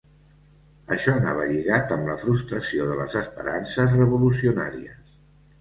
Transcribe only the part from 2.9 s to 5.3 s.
de les esperances revolucionàries